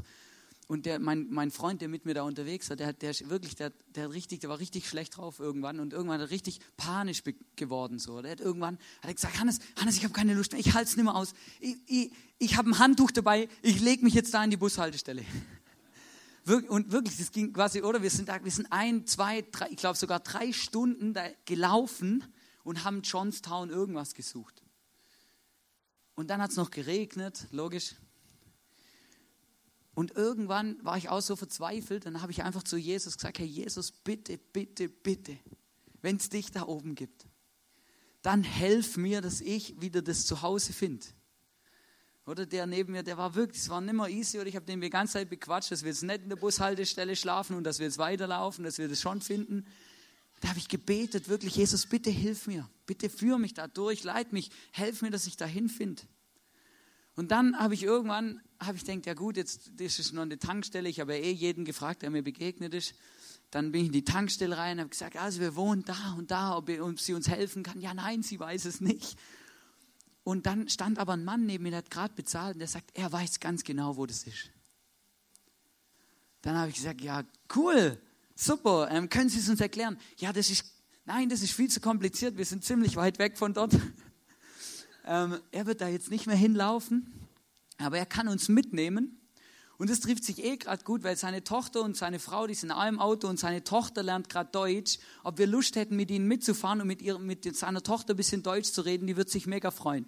[0.68, 3.70] Und der, mein, mein Freund, der mit mir da unterwegs war, der, der wirklich, der,
[3.94, 7.22] der, richtig, der war richtig schlecht drauf irgendwann und irgendwann hat er richtig panisch
[7.54, 8.00] geworden.
[8.00, 8.20] So.
[8.20, 10.90] Der hat irgendwann hat er gesagt, Hannes, Hannes, ich habe keine Lust mehr, ich halte
[10.90, 11.34] es nicht mehr aus.
[11.60, 15.24] Ich, ich, ich habe ein Handtuch dabei, ich lege mich jetzt da in die Bushaltestelle.
[16.68, 18.02] Und wirklich, das ging quasi, oder?
[18.02, 22.22] Wir sind, da, wir sind ein, zwei, drei, ich glaube sogar drei Stunden da gelaufen
[22.62, 24.62] und haben Johnstown irgendwas gesucht.
[26.14, 27.96] Und dann hat es noch geregnet, logisch.
[29.96, 33.46] Und irgendwann war ich auch so verzweifelt, dann habe ich einfach zu Jesus gesagt, Herr
[33.46, 35.38] Jesus, bitte, bitte, bitte,
[36.02, 37.26] wenn es dich da oben gibt,
[38.20, 41.06] dann helf mir, dass ich wieder das Zuhause finde.
[42.26, 44.66] Oder der neben mir, der war wirklich, es war nicht mehr easy, oder ich habe
[44.66, 47.78] den die ganze Zeit bequatscht, dass wir jetzt nicht in der Bushaltestelle schlafen und dass
[47.78, 49.64] wir jetzt weiterlaufen, dass wir das schon finden.
[50.40, 54.34] Da habe ich gebetet, wirklich, Jesus, bitte hilf mir, bitte führe mich da durch, leit
[54.34, 56.02] mich, helf mir, dass ich dahin finde.
[57.16, 60.38] Und dann habe ich irgendwann, habe ich gedacht, ja gut, jetzt das ist noch eine
[60.38, 62.94] Tankstelle, ich habe ja eh jeden gefragt, der mir begegnet ist.
[63.50, 66.56] Dann bin ich in die Tankstelle rein, habe gesagt, also wir wohnen da und da,
[66.56, 67.80] ob sie uns helfen kann.
[67.80, 69.16] Ja, nein, sie weiß es nicht.
[70.24, 72.90] Und dann stand aber ein Mann neben mir, der hat gerade bezahlt und der sagt,
[72.94, 74.50] er weiß ganz genau, wo das ist.
[76.42, 77.24] Dann habe ich gesagt, ja,
[77.54, 77.98] cool,
[78.34, 79.96] super, ähm, können Sie es uns erklären?
[80.18, 80.64] Ja, das ist,
[81.06, 83.74] nein, das ist viel zu kompliziert, wir sind ziemlich weit weg von dort.
[85.06, 87.12] Ähm, er wird da jetzt nicht mehr hinlaufen,
[87.78, 89.20] aber er kann uns mitnehmen.
[89.78, 92.70] Und das trifft sich eh gerade gut, weil seine Tochter und seine Frau, die sind
[92.70, 94.98] auch im Auto und seine Tochter lernt gerade Deutsch.
[95.22, 98.42] Ob wir Lust hätten, mit ihnen mitzufahren und mit, ihr, mit seiner Tochter ein bisschen
[98.42, 100.06] Deutsch zu reden, die wird sich mega freuen.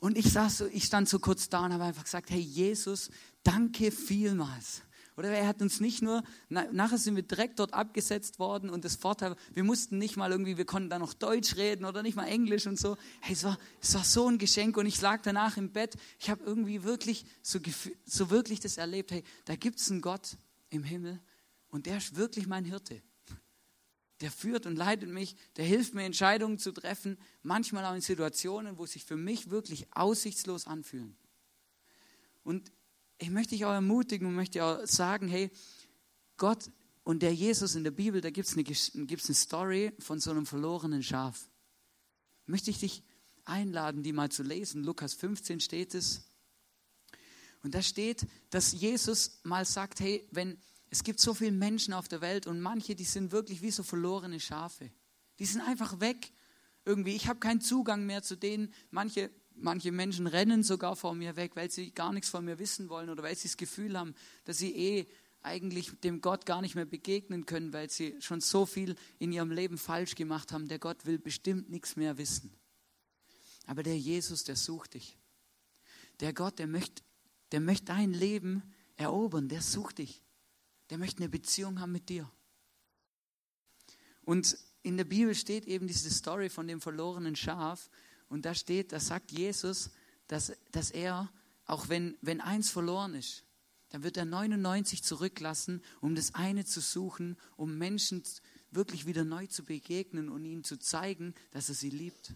[0.00, 3.10] Und ich saß so, ich stand so kurz da und habe einfach gesagt, hey Jesus,
[3.44, 4.82] danke vielmals.
[5.16, 8.96] Oder er hat uns nicht nur, nachher sind wir direkt dort abgesetzt worden und das
[8.96, 12.26] Vorteil, wir mussten nicht mal irgendwie, wir konnten da noch Deutsch reden oder nicht mal
[12.26, 12.96] Englisch und so.
[13.20, 15.96] Hey, es war, es war so ein Geschenk und ich lag danach im Bett.
[16.18, 17.58] Ich habe irgendwie wirklich so,
[18.06, 19.10] so wirklich das erlebt.
[19.10, 20.38] Hey, da gibt es einen Gott
[20.70, 21.20] im Himmel
[21.68, 23.02] und der ist wirklich mein Hirte
[24.22, 28.78] der führt und leitet mich, der hilft mir, Entscheidungen zu treffen, manchmal auch in Situationen,
[28.78, 31.16] wo sich für mich wirklich aussichtslos anfühlen.
[32.44, 32.72] Und
[33.22, 35.50] ich möchte dich auch ermutigen und möchte auch sagen, hey,
[36.36, 36.70] Gott
[37.04, 40.32] und der Jesus in der Bibel, da gibt es eine, gibt's eine Story von so
[40.32, 41.48] einem verlorenen Schaf.
[42.46, 43.04] Möchte ich dich
[43.44, 44.82] einladen, die mal zu lesen.
[44.82, 46.24] Lukas 15 steht es.
[47.62, 50.58] Und da steht, dass Jesus mal sagt, hey, wenn,
[50.90, 53.84] es gibt so viele Menschen auf der Welt und manche, die sind wirklich wie so
[53.84, 54.90] verlorene Schafe.
[55.38, 56.32] Die sind einfach weg.
[56.84, 58.74] Irgendwie, ich habe keinen Zugang mehr zu denen.
[58.90, 62.88] Manche, manche Menschen rennen sogar vor mir weg, weil sie gar nichts von mir wissen
[62.88, 65.06] wollen oder weil sie das Gefühl haben, dass sie eh
[65.42, 69.50] eigentlich dem Gott gar nicht mehr begegnen können, weil sie schon so viel in ihrem
[69.50, 70.68] Leben falsch gemacht haben.
[70.68, 72.52] Der Gott will bestimmt nichts mehr wissen.
[73.66, 75.16] Aber der Jesus, der sucht dich.
[76.20, 77.02] Der Gott, der möchte,
[77.50, 78.62] der möchte dein Leben
[78.96, 80.22] erobern, der sucht dich
[80.92, 82.30] der möchte eine Beziehung haben mit dir.
[84.20, 87.88] Und in der Bibel steht eben diese Story von dem verlorenen Schaf.
[88.32, 89.90] Und da steht, da sagt Jesus,
[90.26, 91.30] dass, dass er,
[91.66, 93.44] auch wenn, wenn eins verloren ist,
[93.90, 98.22] dann wird er 99 zurücklassen, um das eine zu suchen, um Menschen
[98.70, 102.32] wirklich wieder neu zu begegnen und ihnen zu zeigen, dass er sie liebt.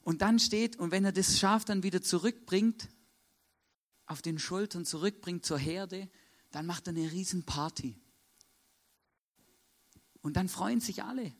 [0.00, 2.88] Und dann steht, und wenn er das Schaf dann wieder zurückbringt,
[4.06, 6.08] auf den Schultern zurückbringt zur Herde,
[6.50, 8.00] dann macht er eine Riesenparty.
[10.22, 11.34] Und dann freuen sich alle,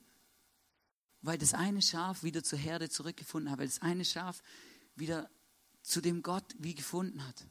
[1.22, 4.42] weil das eine Schaf wieder zur Herde zurückgefunden hat, weil das eine Schaf
[4.96, 5.30] wieder
[5.82, 7.46] zu dem Gott wie gefunden hat.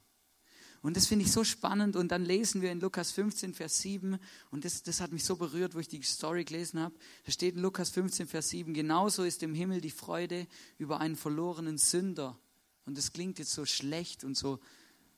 [0.82, 1.96] Und das finde ich so spannend.
[1.96, 4.18] Und dann lesen wir in Lukas 15, Vers 7,
[4.50, 6.96] und das, das hat mich so berührt, wo ich die Story gelesen habe.
[7.26, 11.16] Da steht in Lukas 15, Vers 7, genauso ist im Himmel die Freude über einen
[11.16, 12.38] verlorenen Sünder.
[12.86, 14.60] Und das klingt jetzt so schlecht und so,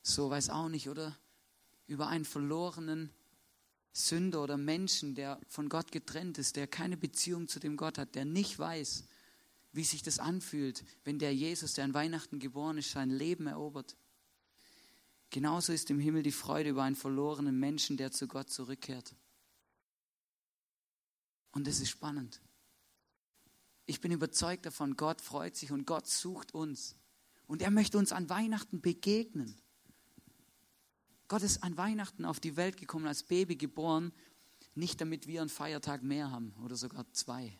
[0.02, 1.16] so weiß auch nicht, oder?
[1.86, 3.10] über einen verlorenen
[3.96, 8.16] Sünder oder Menschen, der von Gott getrennt ist, der keine Beziehung zu dem Gott hat,
[8.16, 9.04] der nicht weiß,
[9.72, 13.96] wie sich das anfühlt, wenn der Jesus, der an Weihnachten geboren ist, sein Leben erobert.
[15.30, 19.14] Genauso ist im Himmel die Freude über einen verlorenen Menschen, der zu Gott zurückkehrt.
[21.52, 22.40] Und das ist spannend.
[23.86, 26.96] Ich bin überzeugt davon, Gott freut sich und Gott sucht uns.
[27.46, 29.60] Und er möchte uns an Weihnachten begegnen.
[31.28, 34.12] Gott ist an Weihnachten auf die Welt gekommen, als Baby geboren,
[34.74, 37.56] nicht damit wir einen Feiertag mehr haben oder sogar zwei,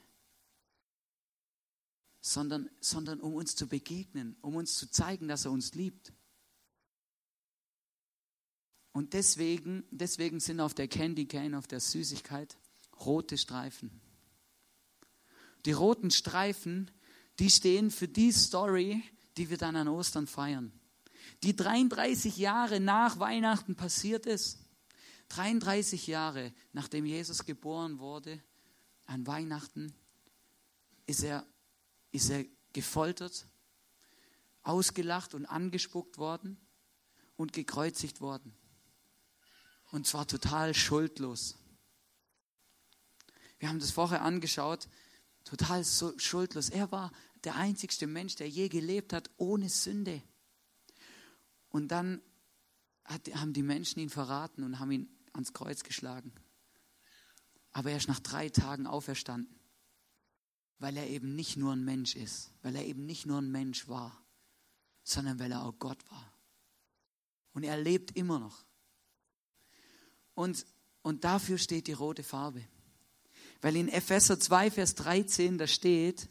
[2.20, 6.12] sondern, sondern um uns zu begegnen, um uns zu zeigen, dass er uns liebt.
[8.92, 12.57] Und deswegen, deswegen sind auf der Candy Cane, auf der Süßigkeit,
[13.05, 14.00] rote Streifen.
[15.66, 16.90] Die roten Streifen,
[17.38, 19.03] die stehen für die Story,
[19.37, 20.72] die wir dann an Ostern feiern.
[21.43, 24.59] Die 33 Jahre nach Weihnachten passiert ist.
[25.29, 28.43] 33 Jahre nachdem Jesus geboren wurde,
[29.07, 29.95] an Weihnachten,
[31.07, 31.47] ist er,
[32.11, 33.47] ist er gefoltert,
[34.63, 36.57] ausgelacht und angespuckt worden
[37.37, 38.55] und gekreuzigt worden.
[39.91, 41.57] Und zwar total schuldlos.
[43.59, 44.89] Wir haben das vorher angeschaut,
[45.45, 46.71] total schuldlos.
[46.71, 47.13] Er war
[47.45, 50.23] der einzigste Mensch, der je gelebt hat, ohne Sünde.
[51.75, 52.23] Und dann
[53.05, 56.33] hat, haben die Menschen ihn verraten und haben ihn ans Kreuz geschlagen.
[57.73, 59.59] Aber er ist nach drei Tagen auferstanden,
[60.79, 63.89] weil er eben nicht nur ein Mensch ist, weil er eben nicht nur ein Mensch
[63.89, 64.25] war,
[65.03, 66.33] sondern weil er auch Gott war.
[67.55, 68.65] Und er lebt immer noch.
[70.35, 70.67] Und,
[71.03, 72.65] und dafür steht die rote Farbe.
[73.63, 76.29] Weil in Epheser 2, Vers 13, da steht,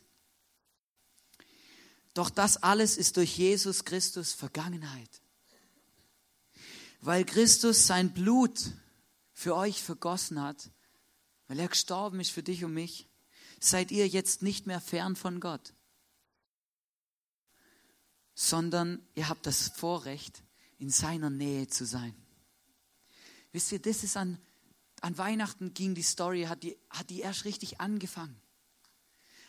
[2.14, 5.23] doch das alles ist durch Jesus Christus Vergangenheit
[7.06, 8.72] weil Christus sein Blut
[9.34, 10.72] für euch vergossen hat,
[11.48, 13.10] weil er gestorben ist für dich und mich,
[13.60, 15.74] seid ihr jetzt nicht mehr fern von Gott,
[18.36, 20.44] sondern ihr habt das Vorrecht,
[20.78, 22.16] in seiner Nähe zu sein.
[23.52, 24.38] Wisst ihr, das ist an,
[25.02, 28.42] an Weihnachten ging die Story, hat die, hat die erst richtig angefangen.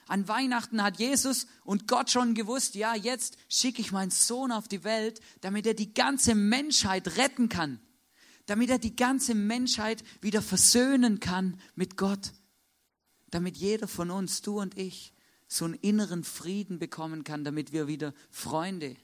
[0.06, 4.68] An Weihnachten hat Jesus und Gott schon gewusst, ja, jetzt schicke ich meinen Sohn auf
[4.68, 7.80] die Welt, damit er die ganze Menschheit retten kann,
[8.46, 12.32] damit er die ganze Menschheit wieder versöhnen kann mit Gott,
[13.30, 15.14] damit jeder von uns, du und ich,
[15.48, 18.96] so einen inneren Frieden bekommen kann, damit wir wieder Freunde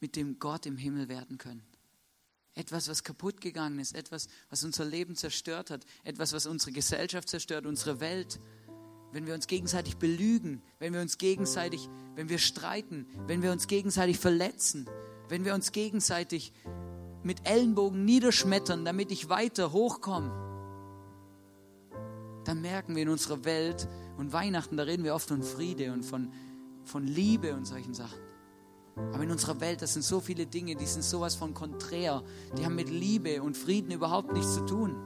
[0.00, 1.64] mit dem Gott im Himmel werden können.
[2.54, 7.28] Etwas, was kaputt gegangen ist, etwas, was unser Leben zerstört hat, etwas, was unsere Gesellschaft
[7.28, 8.40] zerstört, unsere Welt
[9.12, 13.66] wenn wir uns gegenseitig belügen, wenn wir uns gegenseitig, wenn wir streiten, wenn wir uns
[13.66, 14.88] gegenseitig verletzen,
[15.28, 16.52] wenn wir uns gegenseitig
[17.22, 20.30] mit Ellenbogen niederschmettern, damit ich weiter hochkomme,
[22.44, 26.04] dann merken wir in unserer Welt und Weihnachten, da reden wir oft von Friede und
[26.04, 26.32] von,
[26.84, 28.18] von Liebe und solchen Sachen.
[28.96, 32.22] Aber in unserer Welt, das sind so viele Dinge, die sind sowas von konträr,
[32.58, 34.96] die haben mit Liebe und Frieden überhaupt nichts zu tun.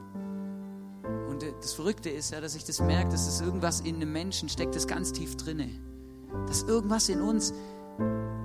[1.37, 4.49] Und das Verrückte ist ja, dass ich das merke, dass es irgendwas in einem Menschen
[4.49, 5.69] steckt, das ganz tief drinne.
[6.47, 7.53] Dass irgendwas in uns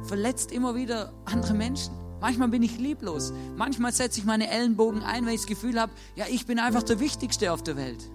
[0.02, 1.94] verletzt immer wieder andere Menschen.
[2.20, 3.32] Manchmal bin ich lieblos.
[3.56, 6.82] Manchmal setze ich meine Ellenbogen ein, weil ich das Gefühl habe, ja, ich bin einfach
[6.82, 8.10] der Wichtigste auf der Welt.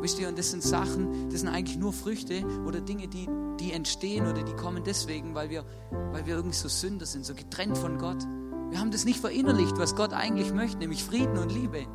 [0.00, 3.28] Wisst ihr, und das sind Sachen, das sind eigentlich nur Früchte oder Dinge, die,
[3.60, 5.66] die entstehen oder die kommen deswegen, weil wir,
[6.10, 8.24] weil wir irgendwie so Sünder sind, so getrennt von Gott.
[8.70, 11.86] Wir haben das nicht verinnerlicht, was Gott eigentlich möchte, nämlich Frieden und Liebe.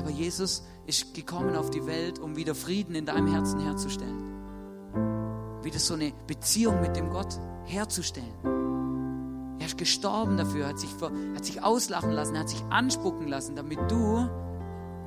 [0.00, 4.24] Aber Jesus ist gekommen auf die Welt, um wieder Frieden in deinem Herzen herzustellen.
[5.62, 9.58] Wieder so eine Beziehung mit dem Gott herzustellen.
[9.58, 10.90] Er ist gestorben dafür, hat sich,
[11.34, 14.16] hat sich auslachen lassen, hat sich anspucken lassen, damit du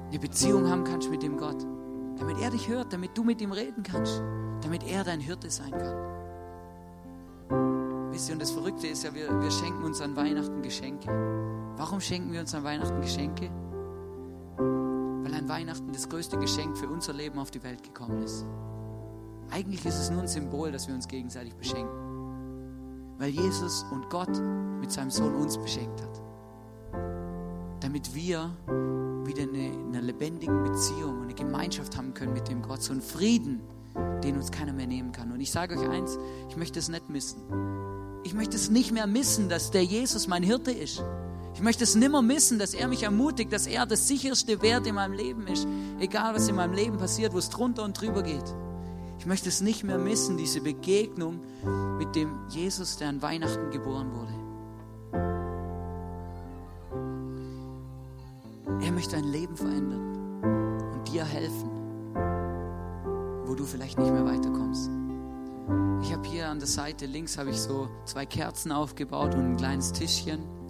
[0.10, 1.65] eine Beziehung haben kannst mit dem Gott.
[2.19, 4.21] Damit er dich hört, damit du mit ihm reden kannst,
[4.62, 5.97] damit er dein Hirte sein kann.
[8.12, 11.08] Wisst ihr, und das Verrückte ist ja, wir, wir schenken uns an Weihnachten Geschenke.
[11.77, 13.49] Warum schenken wir uns an Weihnachten Geschenke?
[15.43, 18.45] An Weihnachten das größte Geschenk für unser Leben auf die Welt gekommen ist.
[19.51, 24.41] Eigentlich ist es nur ein Symbol, dass wir uns gegenseitig beschenken, weil Jesus und Gott
[24.79, 26.21] mit seinem Sohn uns beschenkt hat,
[27.82, 28.56] damit wir
[29.25, 33.01] wieder eine, eine lebendige Beziehung und eine Gemeinschaft haben können mit dem Gott, so einen
[33.01, 33.62] Frieden,
[34.23, 35.32] den uns keiner mehr nehmen kann.
[35.32, 36.17] Und ich sage euch eins,
[36.49, 37.41] ich möchte es nicht missen.
[38.23, 41.03] Ich möchte es nicht mehr missen, dass der Jesus mein Hirte ist.
[41.54, 44.96] Ich möchte es nimmer missen, dass er mich ermutigt, dass er das sicherste Wert in
[44.96, 45.68] meinem Leben ist.
[46.00, 48.56] Egal, was in meinem Leben passiert, wo es drunter und drüber geht.
[49.20, 51.39] Ich möchte es nicht mehr missen, diese Begegnung
[51.98, 54.34] mit dem Jesus, der an Weihnachten geboren wurde.
[58.84, 61.70] Er möchte dein Leben verändern und dir helfen,
[63.46, 64.89] wo du vielleicht nicht mehr weiterkommst.
[66.02, 69.56] Ich habe hier an der Seite links habe ich so zwei Kerzen aufgebaut und ein
[69.56, 70.62] kleines Tischchen.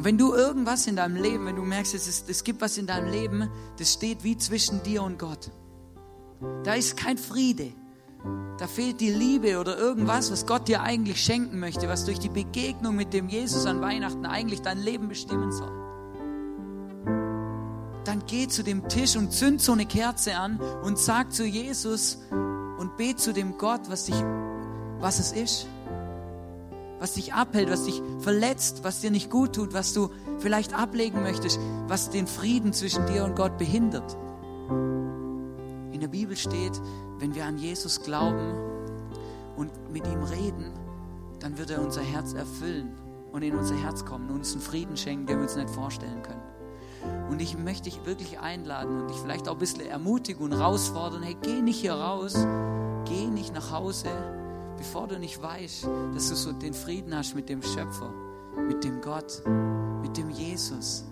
[0.00, 2.78] Und wenn du irgendwas in deinem Leben, wenn du merkst, es, ist, es gibt was
[2.78, 5.50] in deinem Leben, das steht wie zwischen dir und Gott.
[6.64, 7.74] Da ist kein Friede.
[8.56, 12.30] Da fehlt die Liebe oder irgendwas, was Gott dir eigentlich schenken möchte, was durch die
[12.30, 15.76] Begegnung mit dem Jesus an Weihnachten eigentlich dein Leben bestimmen soll.
[18.04, 22.20] Dann geh zu dem Tisch und zünd so eine Kerze an und sag zu Jesus
[22.30, 24.16] und bet zu dem Gott, was dich,
[24.98, 25.66] was es ist
[27.00, 31.22] was dich abhält, was dich verletzt, was dir nicht gut tut, was du vielleicht ablegen
[31.22, 31.58] möchtest,
[31.88, 34.16] was den Frieden zwischen dir und Gott behindert.
[35.92, 36.80] In der Bibel steht,
[37.18, 38.54] wenn wir an Jesus glauben
[39.56, 40.72] und mit ihm reden,
[41.40, 42.92] dann wird er unser Herz erfüllen
[43.32, 46.22] und in unser Herz kommen und uns einen Frieden schenken, den wir uns nicht vorstellen
[46.22, 46.42] können.
[47.30, 51.22] Und ich möchte dich wirklich einladen und dich vielleicht auch ein bisschen ermutigen und herausfordern,
[51.22, 52.34] hey, geh nicht hier raus,
[53.06, 54.08] geh nicht nach Hause,
[54.80, 58.14] bevor du nicht weißt, dass du so den Frieden hast mit dem Schöpfer,
[58.66, 59.42] mit dem Gott,
[60.00, 61.04] mit dem Jesus,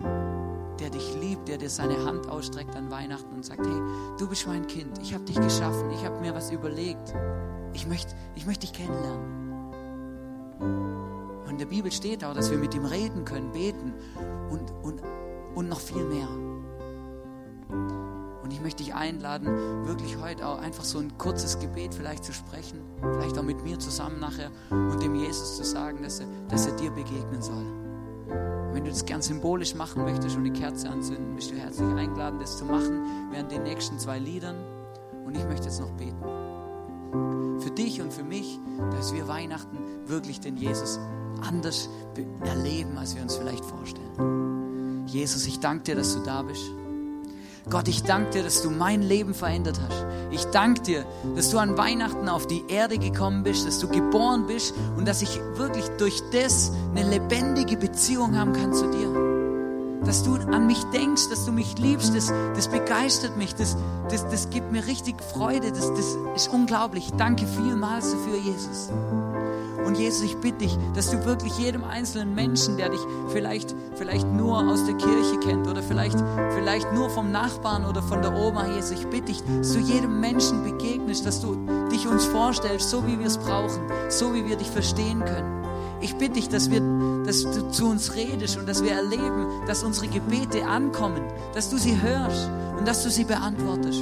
[0.79, 3.81] der dich liebt, der dir seine Hand ausstreckt an Weihnachten und sagt, hey,
[4.17, 7.13] du bist mein Kind, ich habe dich geschaffen, ich habe mir was überlegt,
[7.73, 9.37] ich möchte ich möcht dich kennenlernen.
[11.43, 13.93] Und in der Bibel steht auch, dass wir mit ihm reden können, beten
[14.49, 15.03] und, und
[15.53, 16.27] und noch viel mehr.
[18.49, 22.33] Und ich möchte dich einladen, wirklich heute auch einfach so ein kurzes Gebet vielleicht zu
[22.33, 26.65] sprechen, vielleicht auch mit mir zusammen nachher und dem Jesus zu sagen, dass er, dass
[26.65, 27.63] er dir begegnen soll.
[28.73, 32.39] Wenn du das gern symbolisch machen möchtest und die Kerze anzünden, bist du herzlich eingeladen,
[32.39, 34.55] das zu machen während den nächsten zwei Liedern.
[35.27, 37.59] Und ich möchte jetzt noch beten.
[37.59, 38.57] Für dich und für mich,
[38.89, 40.97] dass wir Weihnachten wirklich den Jesus
[41.47, 41.87] anders
[42.43, 45.05] erleben, als wir uns vielleicht vorstellen.
[45.05, 46.78] Jesus, ich danke dir, dass du da bist.
[47.69, 50.05] Gott, ich danke dir, dass du mein Leben verändert hast.
[50.31, 54.45] Ich danke dir, dass du an Weihnachten auf die Erde gekommen bist, dass du geboren
[54.47, 59.28] bist und dass ich wirklich durch das eine lebendige Beziehung haben kann zu dir.
[60.09, 63.77] Dass du an mich denkst, dass du mich liebst, das, das begeistert mich, das,
[64.09, 67.11] das, das gibt mir richtig Freude, das, das ist unglaublich.
[67.15, 68.89] Danke vielmals dafür, Jesus.
[69.85, 74.27] Und Jesus, ich bitte dich, dass du wirklich jedem einzelnen Menschen, der dich vielleicht, vielleicht
[74.33, 76.17] nur aus der Kirche kennt oder vielleicht,
[76.55, 80.19] vielleicht nur vom Nachbarn oder von der Oma, Jesus, ich bitte dich, dass du jedem
[80.19, 81.55] Menschen begegnest, dass du
[81.91, 85.59] dich uns vorstellst, so wie wir es brauchen, so wie wir dich verstehen können.
[86.01, 86.81] Ich bitte dich, dass, wir,
[87.25, 91.21] dass du zu uns redest und dass wir erleben, dass unsere Gebete ankommen,
[91.53, 94.01] dass du sie hörst und dass du sie beantwortest.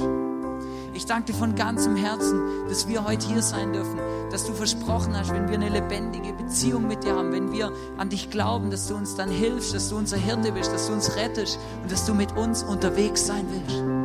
[0.94, 3.98] Ich danke dir von ganzem Herzen, dass wir heute hier sein dürfen,
[4.30, 8.08] dass du versprochen hast, wenn wir eine lebendige Beziehung mit dir haben, wenn wir an
[8.08, 11.14] dich glauben, dass du uns dann hilfst, dass du unser Hirte bist, dass du uns
[11.16, 13.97] rettest und dass du mit uns unterwegs sein willst.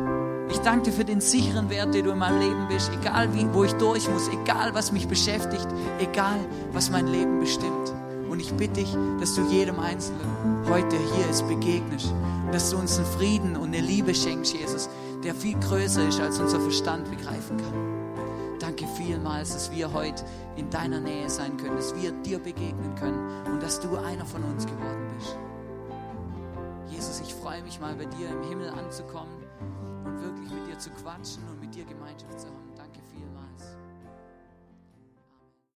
[0.54, 3.44] Ich danke dir für den sicheren Wert, den du in meinem Leben bist, egal wie,
[3.52, 5.66] wo ich durch muss, egal was mich beschäftigt,
[5.98, 6.38] egal
[6.72, 7.92] was mein Leben bestimmt.
[8.30, 10.20] Und ich bitte dich, dass du jedem Einzelnen
[10.68, 12.14] heute hier ist begegnest,
[12.52, 14.88] dass du uns einen Frieden und eine Liebe schenkst, Jesus,
[15.24, 18.58] der viel größer ist, als unser Verstand begreifen kann.
[18.60, 23.18] Danke vielmals, dass wir heute in deiner Nähe sein können, dass wir dir begegnen können
[23.52, 25.36] und dass du einer von uns geworden bist.
[26.90, 29.43] Jesus, ich freue mich mal bei dir im Himmel anzukommen
[30.04, 32.73] und wirklich mit dir zu quatschen und mit dir Gemeinschaft zu haben.